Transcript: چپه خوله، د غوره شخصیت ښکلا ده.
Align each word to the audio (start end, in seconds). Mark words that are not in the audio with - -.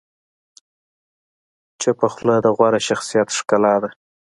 چپه 1.81 2.07
خوله، 2.13 2.35
د 2.41 2.47
غوره 2.57 2.79
شخصیت 2.87 3.27
ښکلا 3.37 3.75
ده. 3.81 3.89